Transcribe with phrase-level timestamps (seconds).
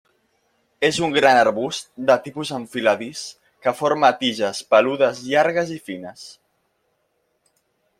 [0.87, 3.23] És un gran arbust de tipus enfiladís
[3.67, 6.29] que forma tiges peludes, llargues i fines.